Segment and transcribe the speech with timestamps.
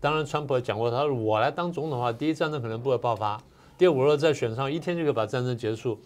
[0.00, 3.40] 当然，川普也讲过，他说我来当总统的话，第一战争可能不会爆发，
[3.76, 5.98] 第二，我若再选上，一天就可以把战争结束，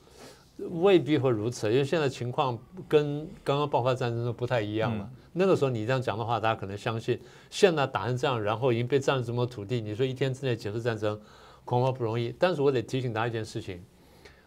[0.59, 2.59] 未必会如此，因为现在情况
[2.89, 5.09] 跟刚刚爆发战争都不太一样了。
[5.35, 7.19] 那个时候你这样讲的话，大家可能相信。
[7.51, 11.19] 现在打成这样，然后已经被占了这么多土地，你说一天之内结束战争，
[11.65, 12.35] 恐怕不容易。
[12.39, 13.83] 但是我得提醒大家一件事情，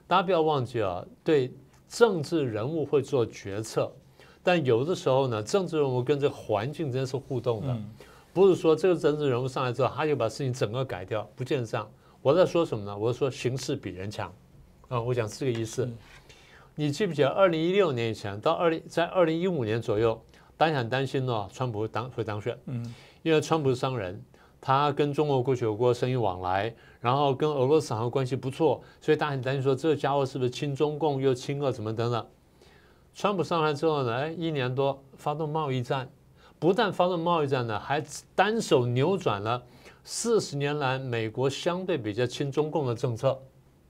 [0.07, 1.51] 大家不要忘记啊，对
[1.87, 3.91] 政治人物会做决策，
[4.43, 7.77] 但有的时候呢，政治人物跟这个环境之间是互动的，
[8.35, 11.89] 不是说这个政治人物上来之后，他就把事情整个改掉，不见得这样。
[12.21, 12.97] 我在说什么呢？
[12.97, 14.29] 我是说形势比人强
[14.89, 15.89] 啊，我讲是这个意思。
[16.75, 20.21] 你记不记得二零一六年以前到二零在二零一五年左右？
[20.57, 22.93] 大家很担心呢，川普会当会当选，嗯，
[23.23, 24.21] 因为川普是商人，
[24.59, 32.27] 他跟中国过去有过生意往来，然后跟俄罗斯好像关系不错，所以大家很担心说这个家伙是不是亲中共又亲俄怎么等等。
[33.13, 36.09] 川普上来之后呢，哎，一年多发动贸易战，
[36.59, 39.63] 不但发动贸易战呢，还单手扭转了
[40.03, 43.39] 四十年来美国相对比较亲中共的政策，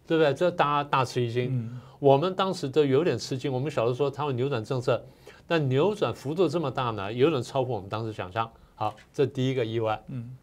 [0.08, 0.34] 对不对？
[0.34, 5.03] 这大家大吃一惊，我们当时都有点吃惊，我们小时候说他会扭转政策。
[5.48, 8.52] 但扭转幅度这么大呢，有点超乎我们当时想象。
[8.73, 10.03] 好，这第一个意外。
[10.08, 10.36] 嗯，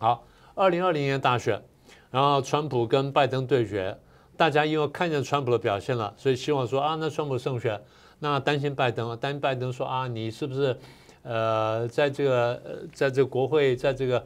[0.00, 0.24] 好，
[0.56, 1.62] 二零二零年大选，
[2.10, 3.96] 然后川普跟拜登对决，
[4.36, 7.80] 大家因为看见川普的表现了，所以希望说啊，那川普胜选，
[8.18, 10.76] 那担心拜登，担心拜登说啊，你是不是
[11.22, 14.24] 呃，在这个呃，在这个国会，在这个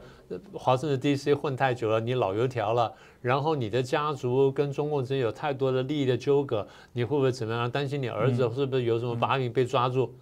[0.53, 1.33] 华盛顿 D.C.
[1.33, 2.93] 混太久了，你老油条了。
[3.21, 7.71] 然后你的家族跟中共之间有太多的利益的纠葛，你会不会怎么样？
[7.71, 10.13] 担心你儿子是不是有什么把柄被抓住？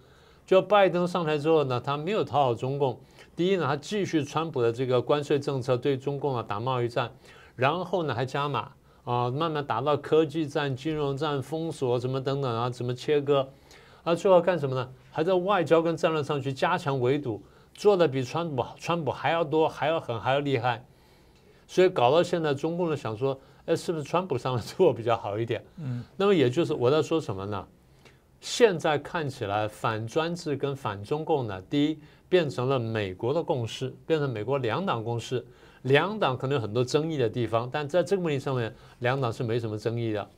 [0.46, 3.00] 就拜登上台之后呢，他没有讨好中共。
[3.34, 7.10] 第一呢，他继续川普的这个关税政策对中共啊打贸易战，
[7.56, 8.72] 然后呢还加码
[9.04, 13.48] 啊，慢慢打到科技战、金融战、封锁什么等等啊，怎么切割？
[14.04, 14.88] 啊，最后干什么呢？
[15.10, 17.42] 还在外交跟战略上去加强围堵，
[17.74, 20.84] 做的比川普川普还要多，还要狠，还要厉害。
[21.66, 25.64] 所以搞到现在，中共呢想说，哎，是不是川普上来做比较好一点？
[25.76, 27.66] 嗯，那么也就是我在说什么呢？
[28.40, 31.98] 现在看起来反专制跟反中共呢，第一
[32.28, 35.46] 变成了美国的共识，变成美国两党共识，
[35.82, 40.28] 两党可能有很多争议的地方，但在这个问题上面，两党是没什么争议的。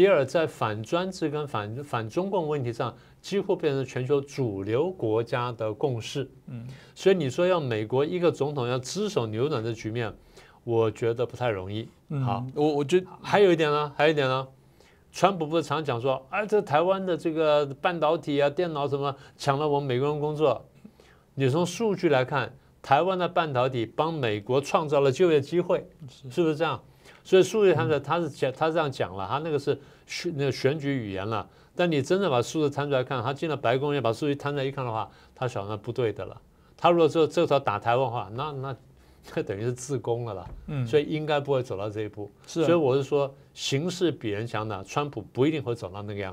[0.00, 6.26] 第二，在反专制跟反反中共问题上，几乎变成全球主流国家的共识。
[6.46, 10.10] 嗯，所以你说要美国一个总统要只手扭转这局面？
[10.64, 11.86] 我觉得不太容易。
[12.24, 14.48] 好，我我觉得还有一点呢，还有一点呢，
[15.12, 20.64] 川普不是常讲说，啊，这台湾的这个半导体啊、电脑什么抢了我们美国人工作。
[21.34, 22.50] 你从数据来看，
[22.80, 25.86] 台湾的半导体帮美国创造了就业机会，
[26.30, 26.82] 是不是这样？
[27.22, 31.48] 所以数据摊出来，他是讲他这样讲了，他那个是选那个选举语言了。
[31.74, 36.40] 但你真的把数字摊出来看，他进了白宫也把数据摊出来一看的话，他想那不对的了。
[36.76, 38.76] 他如果说这时候打台湾话，那那。
[39.34, 46.28] 那等于是自宫了啦，嗯，所以应该不会走到这一步，是，所以我是说，形势比人强的，川普不一定会走到那个样。